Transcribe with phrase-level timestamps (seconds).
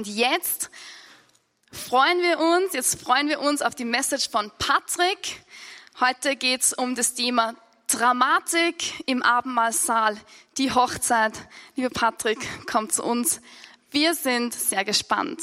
[0.00, 0.70] Und jetzt
[1.70, 5.42] freuen wir uns, jetzt freuen wir uns auf die Message von Patrick.
[6.00, 7.54] Heute geht es um das Thema
[7.86, 10.16] Dramatik im Abendmahlsaal,
[10.56, 11.34] die Hochzeit.
[11.76, 13.42] Lieber Patrick, komm zu uns.
[13.90, 15.42] Wir sind sehr gespannt.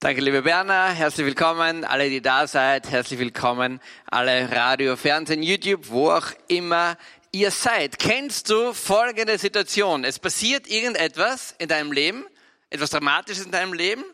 [0.00, 0.88] Danke, liebe Berner.
[0.88, 1.84] Herzlich willkommen.
[1.84, 3.80] Alle, die da seid, herzlich willkommen.
[4.06, 6.98] Alle Radio, Fernsehen, YouTube, wo auch immer
[7.30, 8.00] ihr seid.
[8.00, 10.02] Kennst du folgende Situation?
[10.02, 12.24] Es passiert irgendetwas in deinem Leben,
[12.70, 14.04] etwas Dramatisches in deinem Leben,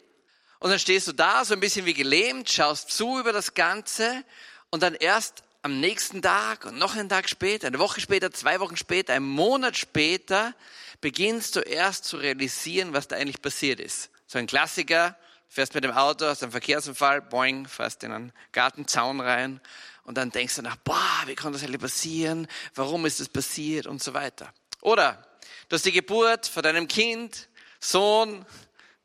[0.59, 4.25] und dann stehst du da, so ein bisschen wie gelähmt, schaust zu über das Ganze,
[4.71, 8.61] und dann erst am nächsten Tag und noch einen Tag später, eine Woche später, zwei
[8.61, 10.55] Wochen später, einen Monat später,
[11.01, 14.11] beginnst du erst zu realisieren, was da eigentlich passiert ist.
[14.27, 15.17] So ein Klassiker,
[15.49, 19.61] fährst mit dem Auto, hast einen Verkehrsunfall, boing, fährst in einen Gartenzaun rein
[20.05, 22.47] und dann denkst du nach, boah, wie konnte das eigentlich passieren?
[22.75, 23.87] Warum ist das passiert?
[23.87, 24.53] Und so weiter.
[24.81, 25.27] Oder
[25.69, 27.49] du hast die Geburt von deinem Kind,
[27.81, 28.45] Sohn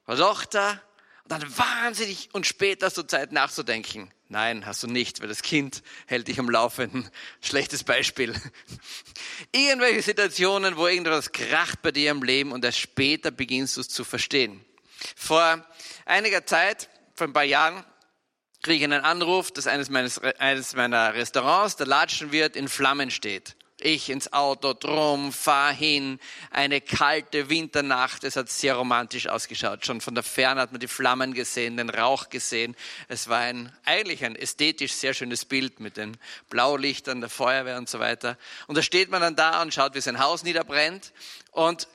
[0.05, 0.81] Tochter
[1.23, 4.11] und dann wahnsinnig und später du Zeit nachzudenken.
[4.27, 7.09] Nein, hast du nicht, weil das Kind hält dich am Laufenden.
[7.41, 8.33] Schlechtes Beispiel.
[9.51, 13.89] Irgendwelche Situationen, wo irgendwas kracht bei dir im Leben und erst später beginnst du es
[13.89, 14.65] zu verstehen.
[15.15, 15.63] Vor
[16.05, 17.85] einiger Zeit, vor ein paar Jahren,
[18.63, 23.55] kriege ich einen Anruf, dass eines, meines, eines meiner Restaurants, der Latschenwirt, in Flammen steht.
[23.85, 26.19] Ich ins Auto, drum, fahr hin.
[26.49, 28.23] Eine kalte Winternacht.
[28.23, 29.85] Es hat sehr romantisch ausgeschaut.
[29.85, 32.75] Schon von der Ferne hat man die Flammen gesehen, den Rauch gesehen.
[33.09, 36.17] Es war ein, eigentlich ein ästhetisch sehr schönes Bild mit den
[36.49, 38.39] Blaulichtern der Feuerwehr und so weiter.
[38.65, 41.13] Und da steht man dann da und schaut, wie sein Haus niederbrennt.
[41.51, 41.87] Und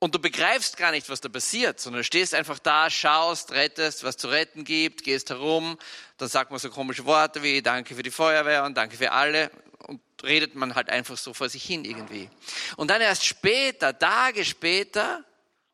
[0.00, 4.16] und du begreifst gar nicht, was da passiert, sondern stehst einfach da, schaust, rettest, was
[4.16, 5.76] zu retten gibt, gehst herum,
[6.18, 9.50] dann sagt man so komische Worte wie Danke für die Feuerwehr und Danke für alle
[9.88, 12.28] und redet man halt einfach so vor sich hin irgendwie.
[12.76, 15.24] Und dann erst später, Tage später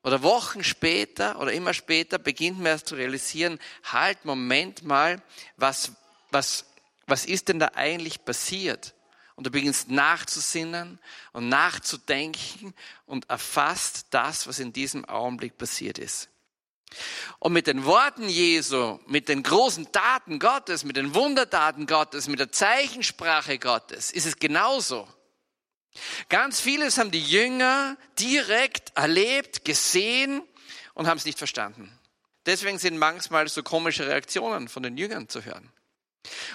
[0.04, 5.20] oder Wochen später oder immer später beginnt man erst zu realisieren, halt, Moment mal,
[5.56, 5.92] was,
[6.30, 6.64] was,
[7.06, 8.94] was ist denn da eigentlich passiert?
[9.34, 11.00] Und du beginnst nachzusinnen
[11.32, 12.72] und nachzudenken
[13.06, 16.28] und erfasst das, was in diesem Augenblick passiert ist.
[17.44, 22.38] Und mit den Worten Jesu, mit den großen Taten Gottes, mit den Wundertaten Gottes, mit
[22.38, 25.06] der Zeichensprache Gottes ist es genauso.
[26.30, 30.42] Ganz vieles haben die Jünger direkt erlebt, gesehen
[30.94, 31.92] und haben es nicht verstanden.
[32.46, 35.70] Deswegen sind manchmal so komische Reaktionen von den Jüngern zu hören.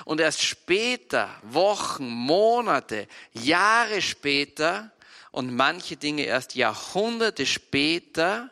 [0.06, 4.92] Und erst später, Wochen, Monate, Jahre später
[5.30, 8.50] und manche Dinge erst Jahrhunderte später,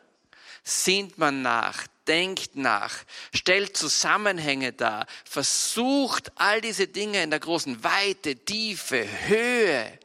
[0.64, 2.96] sinnt man nach, denkt nach,
[3.34, 10.00] stellt Zusammenhänge dar, versucht all diese Dinge in der großen Weite, Tiefe, Höhe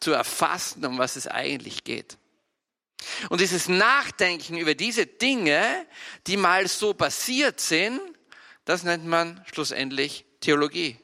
[0.00, 2.18] zu erfassen, um was es eigentlich geht.
[3.28, 5.86] Und dieses Nachdenken über diese Dinge,
[6.26, 8.00] die mal so passiert sind,
[8.64, 10.98] das nennt man schlussendlich Theologie.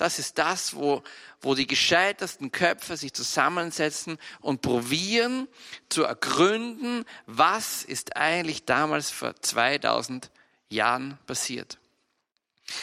[0.00, 1.02] Das ist das, wo,
[1.42, 5.46] wo die gescheitersten Köpfe sich zusammensetzen und probieren
[5.90, 10.30] zu ergründen, was ist eigentlich damals vor 2000
[10.70, 11.76] Jahren passiert.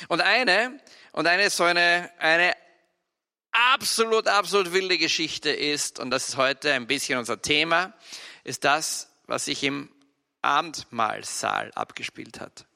[0.09, 0.79] Und eine,
[1.11, 2.53] und eine so eine, eine
[3.51, 7.93] absolut, absolut wilde Geschichte ist, und das ist heute ein bisschen unser Thema,
[8.43, 9.89] ist das, was sich im
[10.43, 12.66] Abendmahlsaal abgespielt hat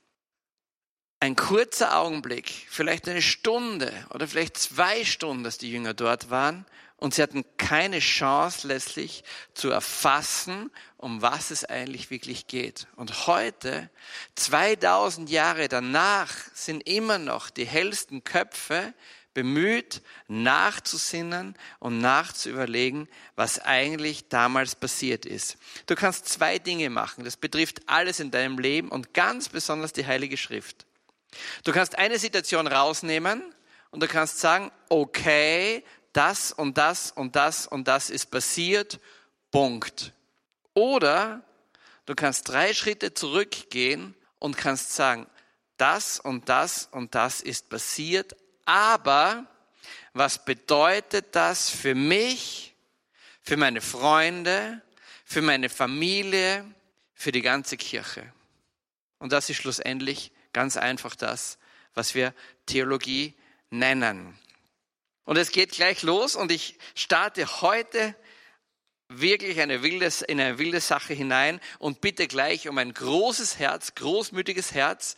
[1.21, 6.65] ein kurzer Augenblick, vielleicht eine Stunde oder vielleicht zwei Stunden, dass die Jünger dort waren
[6.97, 9.23] und sie hatten keine Chance letztlich
[9.53, 12.87] zu erfassen, um was es eigentlich wirklich geht.
[12.95, 13.91] Und heute,
[14.35, 18.91] 2000 Jahre danach, sind immer noch die hellsten Köpfe
[19.35, 25.57] bemüht, nachzusinnen und nachzuüberlegen, was eigentlich damals passiert ist.
[25.85, 27.23] Du kannst zwei Dinge machen.
[27.23, 30.87] Das betrifft alles in deinem Leben und ganz besonders die Heilige Schrift.
[31.63, 33.43] Du kannst eine Situation rausnehmen
[33.91, 35.83] und du kannst sagen, okay,
[36.13, 38.99] das und das und das und das ist passiert,
[39.51, 40.13] Punkt.
[40.73, 41.43] Oder
[42.05, 45.27] du kannst drei Schritte zurückgehen und kannst sagen,
[45.77, 48.35] das und das und das ist passiert,
[48.65, 49.45] aber
[50.13, 52.75] was bedeutet das für mich,
[53.41, 54.81] für meine Freunde,
[55.25, 56.65] für meine Familie,
[57.13, 58.31] für die ganze Kirche?
[59.17, 61.57] Und das ist schlussendlich Ganz einfach das,
[61.93, 62.33] was wir
[62.65, 63.35] Theologie
[63.69, 64.37] nennen.
[65.23, 68.15] Und es geht gleich los und ich starte heute
[69.07, 73.95] wirklich eine wilde, in eine wilde Sache hinein und bitte gleich um ein großes Herz,
[73.95, 75.17] großmütiges Herz.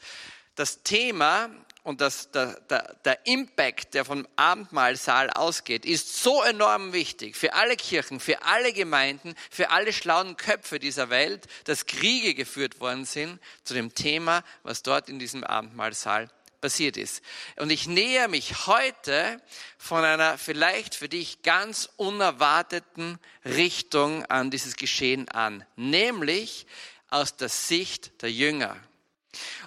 [0.56, 1.50] Das Thema
[1.84, 7.54] und das, der, der, der Impact, der vom Abendmahlsaal ausgeht, ist so enorm wichtig für
[7.54, 13.04] alle Kirchen, für alle Gemeinden, für alle schlauen Köpfe dieser Welt, dass Kriege geführt worden
[13.04, 16.30] sind zu dem Thema, was dort in diesem Abendmahlsaal
[16.62, 17.22] passiert ist.
[17.58, 19.42] Und ich näher mich heute
[19.78, 26.66] von einer vielleicht für dich ganz unerwarteten Richtung an dieses Geschehen an, nämlich
[27.10, 28.78] aus der Sicht der Jünger.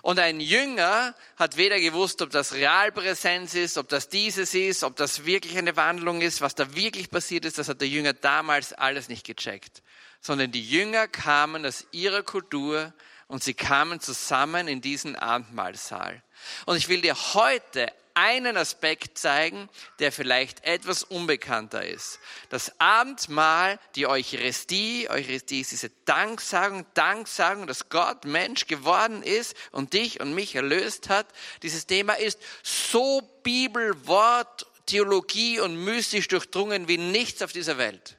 [0.07, 4.95] Und ein Jünger hat weder gewusst, ob das Realpräsenz ist, ob das dieses ist, ob
[4.95, 7.59] das wirklich eine Wandlung ist, was da wirklich passiert ist.
[7.59, 9.83] Das hat der Jünger damals alles nicht gecheckt.
[10.21, 12.95] Sondern die Jünger kamen aus ihrer Kultur
[13.29, 16.23] und sie kamen zusammen in diesen Abendmahlsaal.
[16.65, 19.69] Und ich will dir heute einen Aspekt zeigen,
[19.99, 22.19] der vielleicht etwas unbekannter ist.
[22.49, 29.93] Das Abendmahl, die Eucharistie, Eucharistie ist diese Danksagung, Danksagung, dass Gott Mensch geworden ist und
[29.93, 31.27] dich und mich erlöst hat.
[31.63, 38.17] Dieses Thema ist so Bibelwort, Theologie und mystisch durchdrungen wie nichts auf dieser Welt.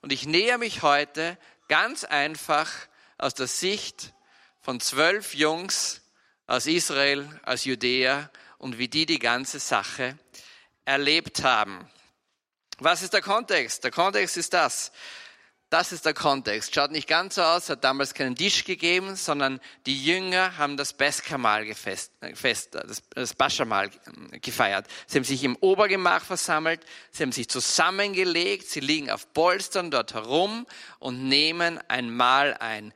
[0.00, 1.36] Und ich näher mich heute
[1.68, 2.70] ganz einfach
[3.18, 4.14] aus der Sicht
[4.60, 6.02] von zwölf Jungs
[6.46, 10.18] aus Israel, aus Judäa und wie die die ganze Sache
[10.84, 11.88] erlebt haben.
[12.78, 13.84] Was ist der Kontext?
[13.84, 14.92] Der Kontext ist das.
[15.70, 16.74] Das ist der Kontext.
[16.74, 20.94] Schaut nicht ganz so aus, hat damals keinen Tisch gegeben, sondern die Jünger haben das
[20.94, 23.90] Beskamal gefest, fest, das, das Baschamal
[24.40, 24.86] gefeiert.
[25.06, 30.14] Sie haben sich im Obergemach versammelt, sie haben sich zusammengelegt, sie liegen auf Polstern dort
[30.14, 30.66] herum
[31.00, 32.94] und nehmen ein Mahl ein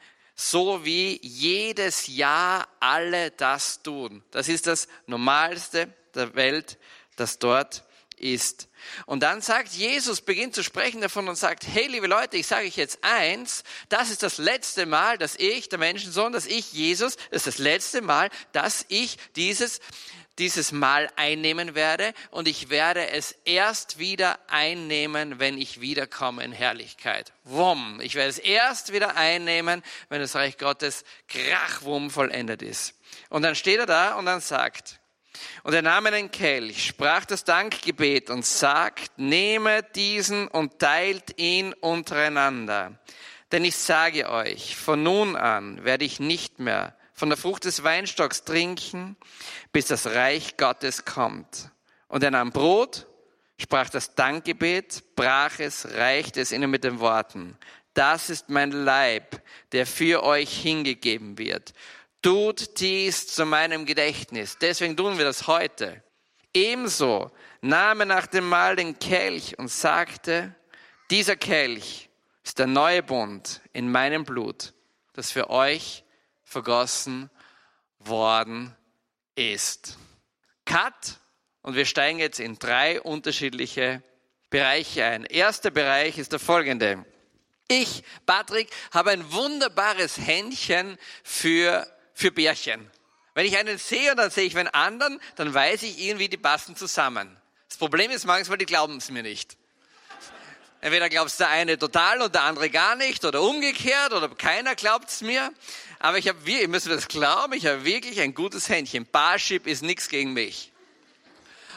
[0.51, 4.23] so wie jedes Jahr alle das tun.
[4.31, 6.79] Das ist das Normalste der Welt,
[7.17, 7.85] das dort
[8.17, 8.69] ist.
[9.07, 12.67] Und dann sagt Jesus, beginnt zu sprechen davon und sagt, hey liebe Leute, ich sage
[12.67, 17.17] euch jetzt eins, das ist das letzte Mal, dass ich, der Menschensohn, dass ich, Jesus,
[17.31, 19.81] das ist das letzte Mal, dass ich dieses
[20.39, 26.53] dieses Mal einnehmen werde und ich werde es erst wieder einnehmen, wenn ich wiederkomme in
[26.53, 27.33] Herrlichkeit.
[27.45, 28.01] Wumm.
[28.03, 32.95] Ich werde es erst wieder einnehmen, wenn das Reich Gottes krachwumm vollendet ist.
[33.29, 35.01] Und dann steht er da und dann sagt,
[35.63, 41.73] und er nahm einen Kelch, sprach das Dankgebet und sagt, nehme diesen und teilt ihn
[41.75, 42.99] untereinander.
[43.51, 47.85] Denn ich sage euch, von nun an werde ich nicht mehr von der Frucht des
[47.85, 49.17] Weinstocks trinken,
[49.71, 51.71] bis das Reich Gottes kommt.
[52.09, 53.07] Und er nahm Brot,
[53.61, 57.57] sprach das Dankgebet, brach es, reichte es ihnen mit den Worten.
[57.95, 59.41] Das ist mein Leib,
[59.71, 61.75] der für euch hingegeben wird.
[62.23, 64.59] Tut dies zu meinem Gedächtnis.
[64.61, 66.03] Deswegen tun wir das heute.
[66.53, 67.31] Ebenso
[67.61, 70.57] nahm er nach dem Mahl den Kelch und sagte,
[71.13, 72.09] dieser Kelch
[72.43, 74.75] ist der neue Bund in meinem Blut,
[75.13, 76.03] das für euch
[76.53, 77.31] vergossen
[77.99, 78.77] worden
[79.35, 79.99] ist.
[80.65, 81.19] Cut.
[81.63, 84.03] Und wir steigen jetzt in drei unterschiedliche
[84.51, 85.25] Bereiche ein.
[85.25, 87.05] Erster Bereich ist der folgende.
[87.69, 92.91] Ich, Patrick, habe ein wunderbares Händchen für, für Bärchen.
[93.35, 96.37] Wenn ich einen sehe und dann sehe ich einen anderen, dann weiß ich irgendwie, die
[96.37, 97.35] passen zusammen.
[97.69, 99.57] Das Problem ist manchmal, die glauben es mir nicht.
[100.83, 105.09] Entweder glaubst der eine total und der andere gar nicht oder umgekehrt oder keiner glaubt
[105.09, 105.53] es mir.
[106.03, 109.07] Aber ich habe, ihr müsst das glauben, ich habe wirklich ein gutes Händchen.
[109.07, 110.73] Barship ist nichts gegen mich.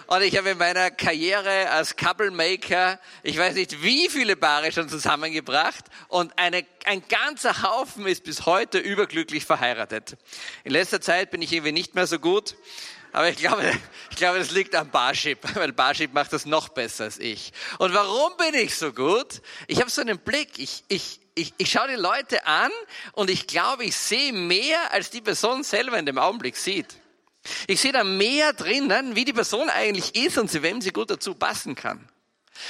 [0.08, 4.72] Und ich habe in meiner Karriere als Couple Maker, ich weiß nicht wie viele Paare
[4.72, 10.18] schon zusammengebracht und eine, ein ganzer Haufen ist bis heute überglücklich verheiratet.
[10.64, 12.56] In letzter Zeit bin ich irgendwie nicht mehr so gut.
[13.12, 13.72] Aber ich glaube,
[14.10, 17.54] ich glaube, das liegt am Barship, weil Barship macht das noch besser als ich.
[17.78, 19.44] Und warum bin ich so gut?
[19.68, 20.58] Ich habe so einen Blick.
[20.58, 22.72] Ich, ich, ich, ich schaue die Leute an
[23.12, 26.96] und ich glaube, ich sehe mehr, als die Person selber in dem Augenblick sieht.
[27.68, 31.12] Ich sehe da mehr drinnen, wie die Person eigentlich ist und zu wem sie gut
[31.12, 32.10] dazu passen kann.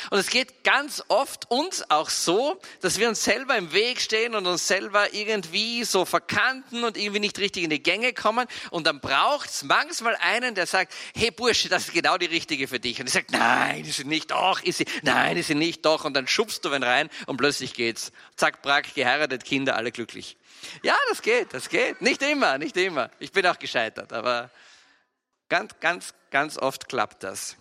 [0.09, 4.35] Und es geht ganz oft uns auch so, dass wir uns selber im Weg stehen
[4.35, 8.47] und uns selber irgendwie so verkanten und irgendwie nicht richtig in die Gänge kommen.
[8.71, 12.67] Und dann braucht es manchmal einen, der sagt, hey Bursche, das ist genau die richtige
[12.67, 12.99] für dich.
[12.99, 16.05] Und ich sage, nein, ist sie nicht, doch, ist sie, nein, ist sie nicht, doch.
[16.05, 18.11] Und dann schubst du wen rein und plötzlich geht's.
[18.35, 20.37] Zack, brack, geheiratet, Kinder, alle glücklich.
[20.83, 22.01] Ja, das geht, das geht.
[22.01, 23.09] Nicht immer, nicht immer.
[23.19, 24.49] Ich bin auch gescheitert, aber
[25.49, 27.57] ganz, ganz, ganz oft klappt das.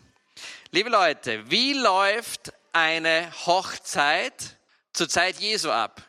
[0.70, 4.58] Liebe Leute, wie läuft eine Hochzeit
[4.92, 6.02] zur Zeit Jesu ab?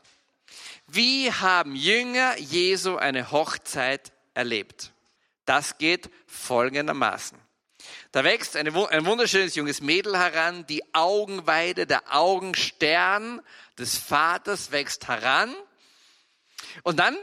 [0.87, 4.91] Wie haben Jünger Jesu eine Hochzeit erlebt?
[5.45, 7.37] Das geht folgendermaßen.
[8.11, 13.41] Da wächst ein wunderschönes junges Mädel heran, die Augenweide, der Augenstern
[13.77, 15.53] des Vaters wächst heran.
[16.83, 17.17] Und dann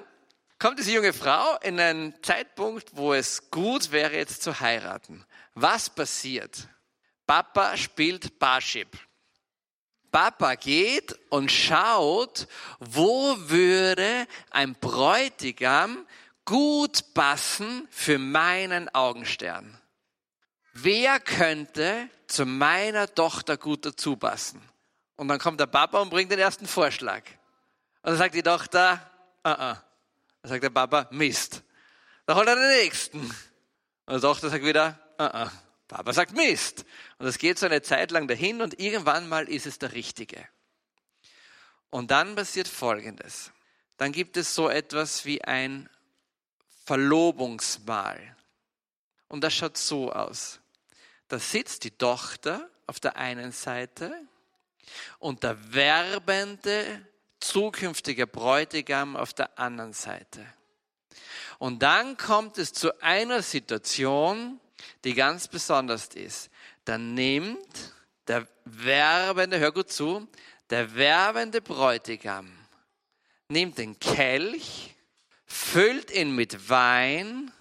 [0.59, 5.25] kommt diese junge Frau in einen Zeitpunkt, wo es gut wäre, jetzt zu heiraten.
[5.55, 6.69] Was passiert?
[7.33, 8.99] Papa spielt Barship.
[10.11, 12.47] Papa geht und schaut,
[12.79, 16.07] wo würde ein Bräutigam
[16.45, 19.81] gut passen für meinen Augenstern.
[20.75, 24.61] Wer könnte zu meiner Tochter gut dazu passen?
[25.17, 27.23] Und dann kommt der Papa und bringt den ersten Vorschlag.
[28.03, 29.11] Und dann sagt die Tochter,
[29.43, 29.77] uh -uh.
[30.43, 31.63] Dann sagt der Papa, Mist.
[32.27, 33.21] Dann holt er den nächsten.
[33.21, 35.51] Und die Tochter sagt wieder, uh -uh.
[35.93, 36.87] Papa sagt Mist.
[37.19, 40.49] Und das geht so eine Zeit lang dahin und irgendwann mal ist es der Richtige.
[41.91, 43.53] Und dann passiert Folgendes.
[43.99, 45.91] Dann gibt es so etwas wie ein
[46.87, 48.37] Verlobungsmahl.
[49.29, 50.61] Und das schaut so aus.
[51.29, 54.15] Da sitzt die Tochter auf der einen Seite
[55.19, 57.07] und der werbende
[57.39, 60.47] zukünftige Bräutigam auf der anderen Seite.
[61.59, 64.59] Und dann kommt es zu einer Situation,
[65.05, 66.51] die ganz besonders ist.
[66.85, 67.95] Dann nimmt
[68.29, 70.29] der werbende, hör gut zu,
[70.71, 72.51] der werbende Bräutigam
[73.53, 74.97] nimmt den Kelch,
[75.47, 77.53] füllt ihn mit Wein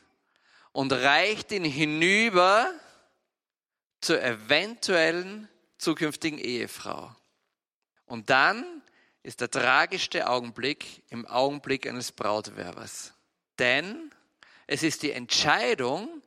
[0.72, 2.74] und reicht ihn hinüber
[4.00, 5.48] zur eventuellen
[5.78, 7.14] zukünftigen Ehefrau.
[8.06, 8.82] Und dann
[9.24, 13.14] ist der tragischste Augenblick im Augenblick eines Brautwerbers.
[13.60, 14.12] Denn
[14.66, 16.22] es ist die Entscheidung,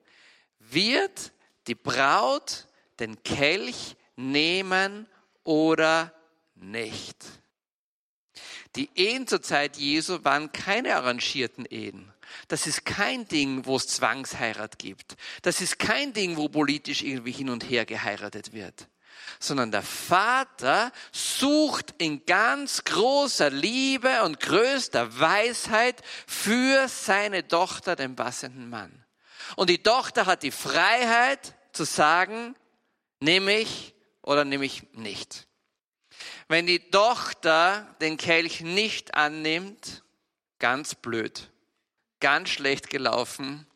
[0.74, 1.32] wird
[1.66, 2.66] die Braut
[3.00, 5.06] den Kelch nehmen
[5.42, 6.12] oder
[6.54, 7.16] nicht.
[8.76, 12.12] Die Ehen zur Zeit Jesu waren keine arrangierten Ehen.
[12.48, 15.16] Das ist kein Ding, wo es Zwangsheirat gibt.
[15.42, 18.88] Das ist kein Ding, wo politisch irgendwie hin und her geheiratet wird.
[19.38, 28.16] Sondern der Vater sucht in ganz großer Liebe und größter Weisheit für seine Tochter den
[28.16, 29.03] passenden Mann.
[29.56, 32.54] Und die Tochter hat die Freiheit zu sagen,
[33.20, 35.46] nehme ich oder nehme ich nicht.
[36.48, 40.04] Wenn die Tochter den Kelch nicht annimmt,
[40.58, 41.50] ganz blöd,
[42.20, 43.66] ganz schlecht gelaufen,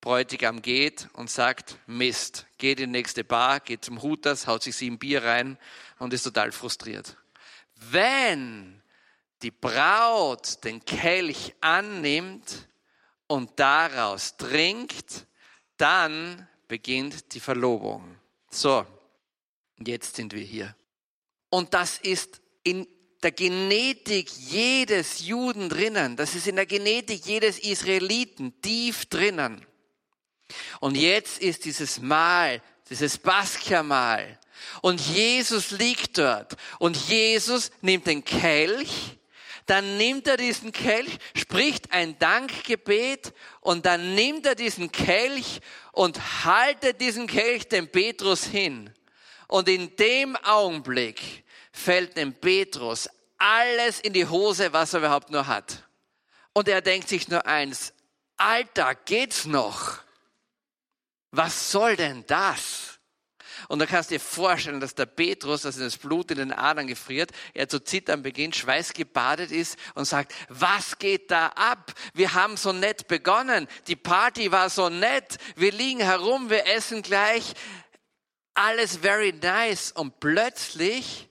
[0.00, 4.76] Bräutigam geht und sagt, Mist, geht in die nächste Bar, geht zum Hooters, haut sich
[4.76, 5.58] sieben Bier rein
[5.98, 7.16] und ist total frustriert.
[7.74, 8.82] Wenn
[9.42, 12.68] die Braut den Kelch annimmt
[13.26, 15.26] und daraus trinkt,
[15.76, 18.16] dann beginnt die Verlobung.
[18.50, 18.86] So,
[19.78, 20.74] jetzt sind wir hier.
[21.50, 22.86] Und das ist in
[23.22, 26.16] der Genetik jedes Juden drinnen.
[26.16, 29.64] Das ist in der Genetik jedes Israeliten tief drinnen.
[30.80, 34.38] Und jetzt ist dieses Mahl, dieses Baskja-Mahl.
[34.80, 36.56] Und Jesus liegt dort.
[36.78, 39.15] Und Jesus nimmt den Kelch,
[39.66, 45.60] dann nimmt er diesen Kelch, spricht ein Dankgebet und dann nimmt er diesen Kelch
[45.92, 48.92] und haltet diesen Kelch dem Petrus hin.
[49.48, 53.08] Und in dem Augenblick fällt dem Petrus
[53.38, 55.82] alles in die Hose, was er überhaupt nur hat.
[56.52, 57.92] Und er denkt sich nur eins,
[58.36, 59.98] Alter, geht's noch?
[61.30, 62.95] Was soll denn das?
[63.68, 66.86] Und da kannst du dir vorstellen, dass der Petrus, dass das Blut in den Adern
[66.86, 71.92] gefriert, er zu zittern beginnt, schweißgebadet ist und sagt, was geht da ab?
[72.14, 73.66] Wir haben so nett begonnen.
[73.86, 75.38] Die Party war so nett.
[75.56, 77.54] Wir liegen herum, wir essen gleich
[78.54, 81.28] alles very nice und plötzlich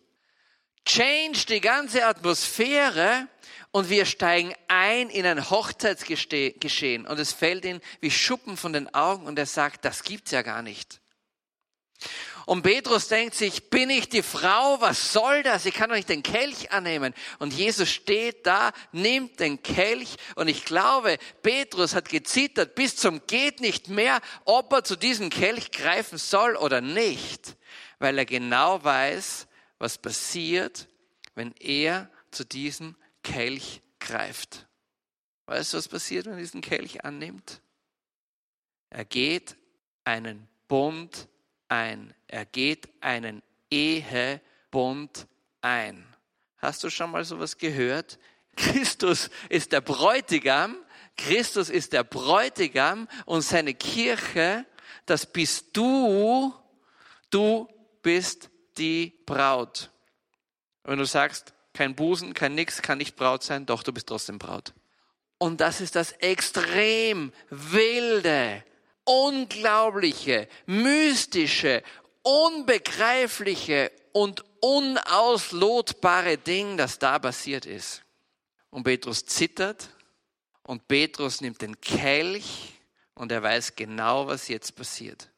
[0.85, 3.27] change die ganze Atmosphäre
[3.71, 8.93] und wir steigen ein in ein Hochzeitsgeschehen und es fällt ihm wie Schuppen von den
[8.93, 11.01] Augen und er sagt, das gibt's ja gar nicht.
[12.45, 14.79] Und Petrus denkt sich, bin ich die Frau?
[14.79, 15.65] Was soll das?
[15.65, 17.13] Ich kann doch nicht den Kelch annehmen.
[17.39, 20.15] Und Jesus steht da, nimmt den Kelch.
[20.35, 25.31] Und ich glaube, Petrus hat gezittert bis zum geht nicht mehr, ob er zu diesem
[25.31, 27.57] Kelch greifen soll oder nicht.
[27.97, 29.47] Weil er genau weiß,
[29.79, 30.87] was passiert,
[31.33, 34.67] wenn er zu diesem Kelch greift.
[35.47, 37.61] Weißt du, was passiert, wenn er diesen Kelch annimmt?
[38.91, 39.55] Er geht
[40.03, 41.27] einen Bund
[41.75, 42.13] ein.
[42.27, 45.27] Er geht einen Ehebund
[45.61, 46.05] ein.
[46.57, 48.17] Hast du schon mal sowas gehört?
[48.55, 50.77] Christus ist der Bräutigam.
[51.17, 54.65] Christus ist der Bräutigam und seine Kirche,
[55.05, 56.53] das bist du.
[57.29, 57.67] Du
[58.01, 59.91] bist die Braut.
[60.83, 64.39] Wenn du sagst, kein Busen, kein Nix, kann nicht Braut sein, doch du bist trotzdem
[64.39, 64.73] Braut.
[65.37, 68.63] Und das ist das extrem wilde,
[69.05, 71.83] unglaubliche, mystische,
[72.23, 78.03] unbegreifliche und unauslotbare Ding, das da passiert ist.
[78.69, 79.89] Und Petrus zittert
[80.67, 82.73] Und Petrus nimmt den Kelch
[83.13, 85.29] und er weiß genau, was jetzt passiert.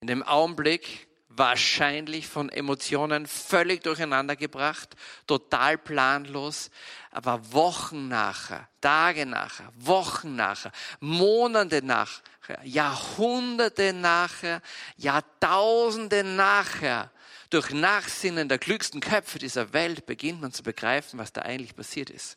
[0.00, 1.06] In dem Augenblick
[1.36, 6.70] wahrscheinlich von Emotionen völlig durcheinander gebracht, total planlos,
[7.10, 12.22] aber Wochen nachher, Tage nachher, Wochen nachher, Monate nachher,
[12.64, 14.60] Jahrhunderte nachher,
[14.96, 17.10] Jahrtausende nachher,
[17.50, 22.10] durch Nachsinnen der klügsten Köpfe dieser Welt beginnt man zu begreifen, was da eigentlich passiert
[22.10, 22.36] ist.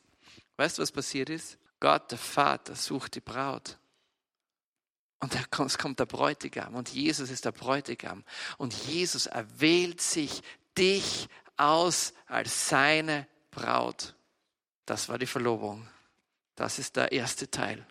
[0.58, 1.58] Weißt du, was passiert ist?
[1.80, 3.78] Gott, der Vater, sucht die Braut.
[5.20, 8.24] Und es kommt der Bräutigam und Jesus ist der Bräutigam.
[8.58, 10.44] Und Jesus erwählt sich
[10.78, 14.16] dich aus als seine Braut.
[14.86, 15.88] Das war die Verlobung.
[16.56, 17.86] Das ist der erste Teil.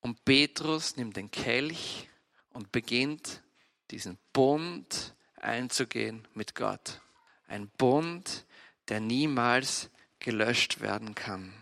[0.00, 2.08] Und Petrus nimmt den Kelch
[2.50, 3.42] und beginnt
[3.90, 7.00] diesen Bund einzugehen mit Gott.
[7.46, 8.44] Ein Bund,
[8.88, 11.52] der niemals gelöscht werden kann.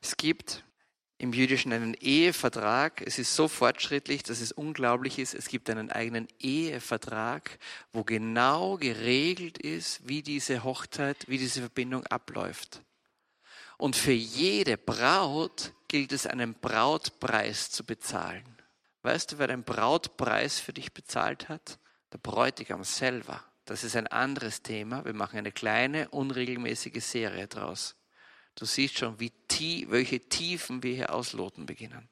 [0.00, 0.63] Es gibt
[1.24, 3.02] im Jüdischen einen Ehevertrag.
[3.04, 5.34] Es ist so fortschrittlich, dass es unglaublich ist.
[5.34, 7.58] Es gibt einen eigenen Ehevertrag,
[7.92, 12.82] wo genau geregelt ist, wie diese Hochzeit, wie diese Verbindung abläuft.
[13.78, 18.44] Und für jede Braut gilt es, einen Brautpreis zu bezahlen.
[19.02, 21.78] Weißt du, wer den Brautpreis für dich bezahlt hat?
[22.12, 23.42] Der Bräutigam selber.
[23.64, 25.06] Das ist ein anderes Thema.
[25.06, 27.96] Wir machen eine kleine, unregelmäßige Serie draus.
[28.54, 32.08] Du siehst schon, wie tie welche Tiefen wir hier ausloten beginnen.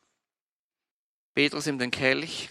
[1.35, 2.49] Petrus in den Kelch.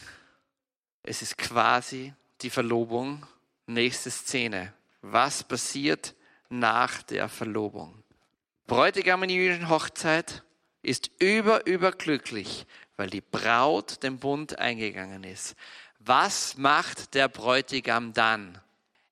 [1.04, 3.26] Es ist quasi die Verlobung.
[3.68, 4.74] Nächste Szene.
[5.02, 6.16] Was passiert
[6.50, 8.04] nach der Verlobung?
[8.68, 10.44] Bräutigam in jüdischen Hochzeit
[10.82, 12.66] ist über, überglücklich,
[12.98, 15.56] weil die Braut den Bund eingegangen ist.
[16.00, 18.60] Was macht der Bräutigam dann?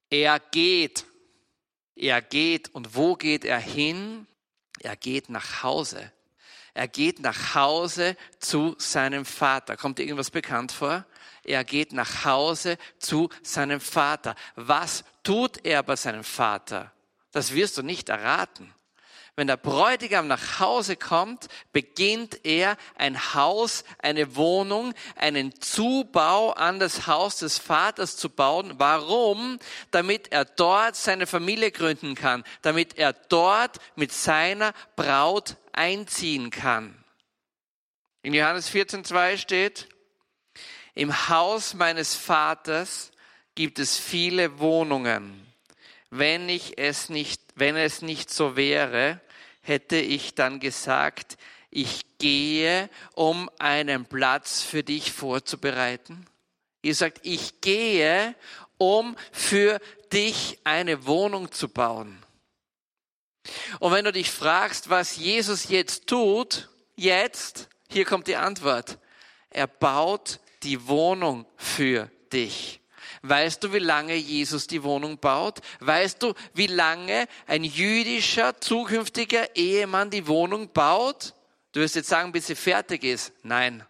[0.10, 1.06] Er geht.
[1.96, 2.74] Er geht.
[2.74, 4.26] Und wo geht er hin?
[4.80, 6.12] Er geht nach Hause.
[6.74, 9.76] Er geht nach Hause zu seinem Vater.
[9.76, 11.06] Kommt dir irgendwas bekannt vor?
[11.44, 14.36] Er geht nach Hause zu seinem Vater.
[14.56, 16.92] Was tut er bei seinem Vater?
[17.32, 18.74] Das wirst du nicht erraten.
[19.40, 26.78] Wenn der Bräutigam nach Hause kommt, beginnt er ein Haus, eine Wohnung, einen Zubau an
[26.78, 28.74] das Haus des Vaters zu bauen.
[28.80, 29.58] Warum?
[29.92, 37.02] Damit er dort seine Familie gründen kann, damit er dort mit seiner Braut einziehen kann.
[38.24, 39.88] In Johannes 14.2 steht,
[40.96, 43.12] im Haus meines Vaters
[43.56, 45.48] gibt es viele Wohnungen.
[46.10, 49.22] Wenn ich es nicht, wenn es nicht so wäre,
[49.62, 51.38] hätte ich dann gesagt,
[51.70, 56.26] ich gehe, um einen Platz für dich vorzubereiten?
[56.82, 58.36] Ihr sagt, ich gehe,
[58.78, 59.80] um für
[60.12, 62.24] dich eine Wohnung zu bauen.
[63.80, 68.98] Und wenn du dich fragst, was Jesus jetzt tut, jetzt, hier kommt die Antwort.
[69.50, 72.79] Er baut die Wohnung für dich.
[73.22, 75.60] Weißt du, wie lange Jesus die Wohnung baut?
[75.80, 81.34] Weißt du, wie lange ein jüdischer zukünftiger Ehemann die Wohnung baut?
[81.72, 83.34] Du wirst jetzt sagen, bis sie fertig ist.
[83.44, 83.86] Nein,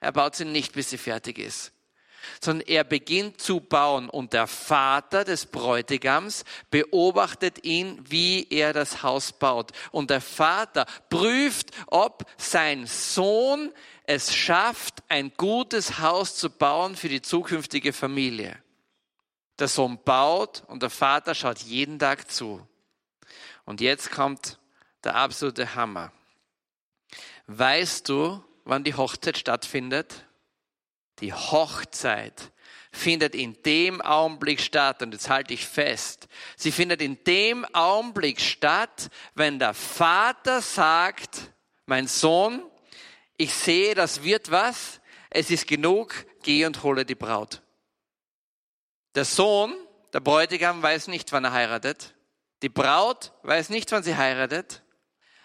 [0.00, 1.72] er baut sie nicht, bis sie fertig ist
[2.40, 9.02] sondern er beginnt zu bauen und der Vater des Bräutigams beobachtet ihn, wie er das
[9.02, 9.72] Haus baut.
[9.90, 13.72] Und der Vater prüft, ob sein Sohn
[14.04, 18.56] es schafft, ein gutes Haus zu bauen für die zukünftige Familie.
[19.60, 22.66] Der Sohn baut und der Vater schaut jeden Tag zu.
[23.66, 24.58] Und jetzt kommt
[25.04, 26.12] der absolute Hammer.
[27.46, 30.24] Weißt du, wann die Hochzeit stattfindet?
[31.20, 32.52] Die Hochzeit
[32.90, 38.40] findet in dem Augenblick statt, und jetzt halte ich fest, sie findet in dem Augenblick
[38.40, 41.52] statt, wenn der Vater sagt,
[41.86, 42.62] mein Sohn,
[43.36, 47.62] ich sehe, das wird was, es ist genug, geh und hole die Braut.
[49.14, 49.74] Der Sohn,
[50.12, 52.14] der Bräutigam, weiß nicht, wann er heiratet.
[52.62, 54.82] Die Braut weiß nicht, wann sie heiratet.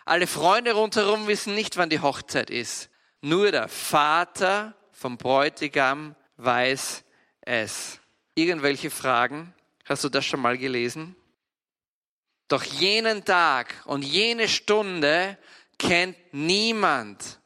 [0.05, 2.89] Alle Freunde rundherum wissen nicht, wann die Hochzeit ist.
[3.21, 7.03] Nur der Vater vom Bräutigam weiß
[7.41, 7.99] es.
[8.35, 9.53] Irgendwelche Fragen?
[9.85, 11.15] Hast du das schon mal gelesen?
[12.47, 15.37] Doch jenen Tag und jene Stunde
[15.79, 17.39] kennt niemand,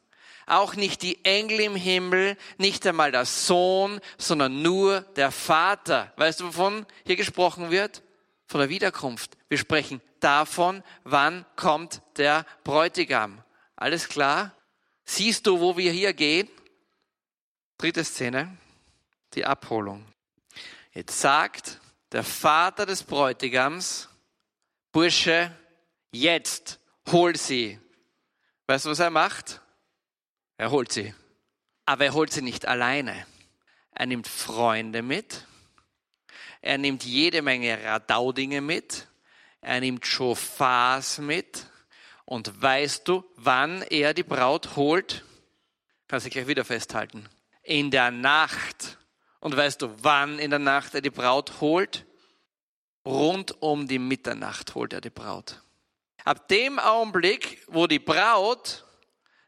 [0.50, 6.12] auch nicht die Engel im Himmel, nicht einmal der Sohn, sondern nur der Vater.
[6.16, 8.02] Weißt du, wovon hier gesprochen wird?
[8.46, 9.36] Von der Wiederkunft.
[9.48, 13.42] Wir sprechen davon, wann kommt der Bräutigam.
[13.76, 14.54] Alles klar?
[15.04, 16.48] Siehst du, wo wir hier gehen?
[17.78, 18.56] Dritte Szene,
[19.34, 20.04] die Abholung.
[20.92, 21.80] Jetzt sagt
[22.12, 24.08] der Vater des Bräutigams,
[24.92, 25.56] Bursche,
[26.10, 27.78] jetzt hol sie.
[28.66, 29.59] Weißt du, was er macht?
[30.60, 31.14] Er holt sie.
[31.86, 33.24] Aber er holt sie nicht alleine.
[33.92, 35.46] Er nimmt Freunde mit.
[36.60, 39.06] Er nimmt jede Menge Radaudinge mit.
[39.62, 41.64] Er nimmt Schofars mit.
[42.26, 45.24] Und weißt du, wann er die Braut holt?
[46.08, 47.26] Kannst du gleich wieder festhalten.
[47.62, 48.98] In der Nacht.
[49.40, 52.04] Und weißt du, wann in der Nacht er die Braut holt?
[53.06, 55.62] Rund um die Mitternacht holt er die Braut.
[56.22, 58.84] Ab dem Augenblick, wo die Braut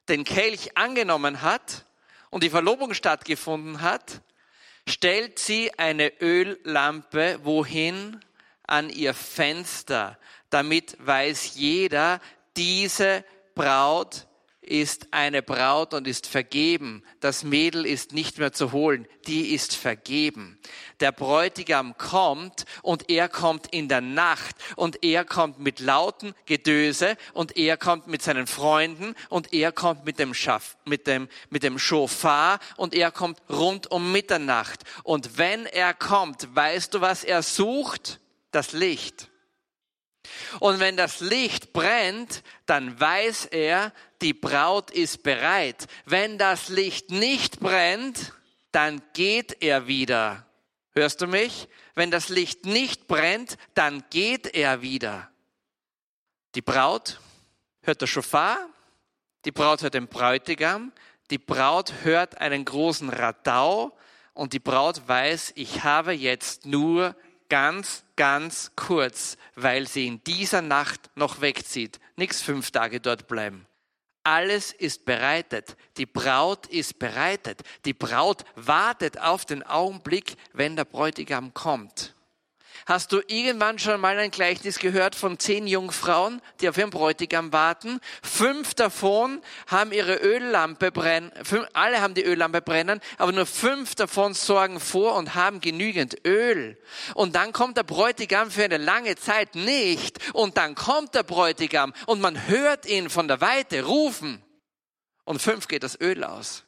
[0.09, 1.87] den Kelch angenommen hat
[2.31, 4.23] und die Verlobung stattgefunden hat,
[4.89, 8.21] stellt sie eine Öllampe wohin?
[8.65, 10.19] An ihr Fenster.
[10.49, 12.21] Damit weiß jeder,
[12.57, 14.27] diese Braut
[14.63, 17.03] ist eine Braut und ist vergeben.
[17.19, 20.59] Das Mädel ist nicht mehr zu holen, die ist vergeben.
[21.01, 27.17] Der Bräutigam kommt und er kommt in der Nacht und er kommt mit lauten Gedöse
[27.35, 31.65] und er kommt mit seinen Freunden und er kommt mit dem Schaff, mit dem, mit
[31.65, 34.85] dem Schofar und er kommt rund um Mitternacht.
[35.03, 38.21] Und wenn er kommt, weißt du, was er sucht?
[38.53, 39.32] Das Licht.
[40.61, 45.87] Und wenn das Licht brennt, dann weiß er, die Braut ist bereit.
[46.05, 48.33] Wenn das Licht nicht brennt,
[48.71, 50.47] dann geht er wieder.
[50.95, 51.69] Hörst du mich?
[51.95, 55.31] Wenn das Licht nicht brennt, dann geht er wieder.
[56.55, 57.19] Die Braut
[57.83, 58.69] hört das Schofar,
[59.45, 60.93] die Braut hört den Bräutigam,
[61.31, 63.97] die Braut hört einen großen Radau
[64.35, 67.17] und die Braut weiß, ich habe jetzt nur
[67.53, 72.01] ganz, ganz kurz, weil sie in dieser Nacht noch wegzieht.
[72.17, 73.67] Nichts fünf Tage dort bleiben.
[74.25, 75.77] Alles ist bereitet.
[75.99, 77.61] Die Braut ist bereitet.
[77.85, 82.15] Die Braut wartet auf den Augenblick, wenn der Bräutigam kommt.
[82.87, 87.53] Hast du irgendwann schon mal ein Gleichnis gehört von zehn Jungfrauen, die auf ihren Bräutigam
[87.53, 88.01] warten?
[88.23, 91.31] Fünf davon haben ihre Öllampe brennen,
[91.73, 96.79] alle haben die Öllampe brennen, aber nur fünf davon sorgen vor und haben genügend Öl.
[97.15, 100.19] Und dann kommt der Bräutigam für eine lange Zeit nicht.
[100.35, 104.43] Und dann kommt der Bräutigam und man hört ihn von der Weite rufen.
[105.25, 106.65] Und fünf geht das Öl aus.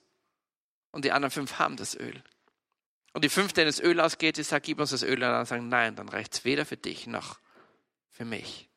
[0.92, 2.22] Und die anderen fünf haben das Öl.
[3.14, 5.14] Und die fünfte, wenn das Öl ausgeht, die sagt, gib uns das Öl.
[5.14, 7.38] Und dann sagen, nein, dann reicht es weder für dich noch
[8.10, 8.68] für mich.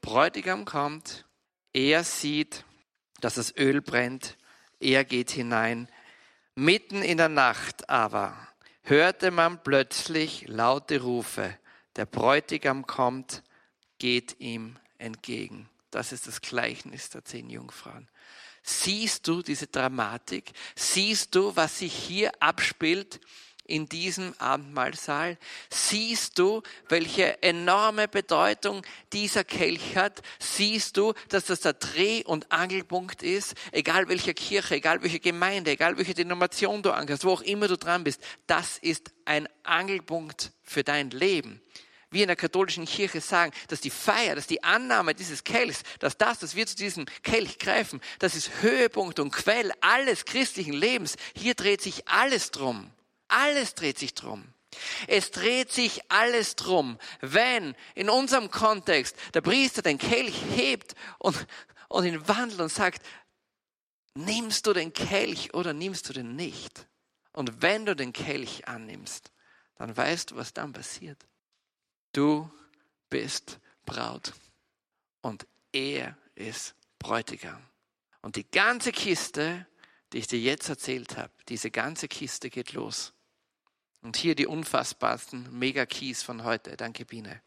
[0.00, 1.24] Bräutigam kommt,
[1.72, 2.64] er sieht,
[3.20, 4.36] dass das Öl brennt,
[4.80, 5.88] er geht hinein.
[6.54, 8.36] Mitten in der Nacht aber
[8.82, 11.56] hörte man plötzlich laute Rufe.
[11.96, 13.44] Der Bräutigam kommt,
[13.98, 15.68] geht ihm entgegen.
[15.90, 18.08] Das ist das Gleichnis der zehn Jungfrauen.
[18.62, 20.52] Siehst du diese Dramatik?
[20.74, 23.20] Siehst du, was sich hier abspielt?
[23.70, 25.38] In diesem Abendmahlsaal,
[25.70, 30.22] siehst du, welche enorme Bedeutung dieser Kelch hat.
[30.38, 35.70] Siehst du, dass das der Dreh- und Angelpunkt ist, egal welche Kirche, egal welche Gemeinde,
[35.70, 38.20] egal welche Denomination du angehörst, wo auch immer du dran bist.
[38.46, 41.60] Das ist ein Angelpunkt für dein Leben
[42.10, 46.18] wir in der katholischen Kirche sagen, dass die Feier, dass die Annahme dieses Kelchs, dass
[46.18, 51.16] das, dass wir zu diesem Kelch greifen, das ist Höhepunkt und Quell alles christlichen Lebens.
[51.36, 52.90] Hier dreht sich alles drum.
[53.30, 54.52] Alles dreht sich drum.
[55.08, 61.46] Es dreht sich alles drum, wenn in unserem Kontext der Priester den Kelch hebt und,
[61.88, 63.04] und ihn wandelt und sagt,
[64.14, 66.86] nimmst du den Kelch oder nimmst du den nicht?
[67.32, 69.32] Und wenn du den Kelch annimmst,
[69.76, 71.18] dann weißt du, was dann passiert.
[72.12, 72.50] Du
[73.08, 74.34] bist Braut
[75.22, 77.62] und er ist Bräutigam.
[78.22, 79.66] Und die ganze Kiste,
[80.12, 83.12] die ich dir jetzt erzählt habe, diese ganze Kiste geht los.
[84.02, 86.76] Und hier die unfassbarsten Mega-Keys von heute.
[86.76, 87.42] Danke, Biene.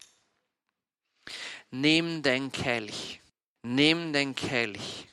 [1.70, 3.20] Nimm den Kelch.
[3.62, 5.08] Nimm den Kelch.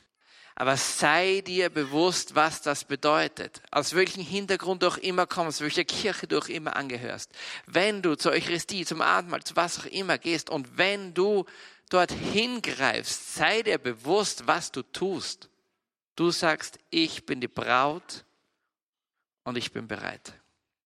[0.55, 3.63] Aber sei dir bewusst, was das bedeutet.
[3.71, 7.31] Aus welchem Hintergrund du auch immer kommst, welcher Kirche du auch immer angehörst.
[7.65, 11.45] Wenn du zur Eucharistie, zum Abendmahl, zu was auch immer gehst und wenn du
[11.89, 15.49] dort hingreifst, sei dir bewusst, was du tust.
[16.15, 18.25] Du sagst, ich bin die Braut
[19.43, 20.33] und ich bin bereit.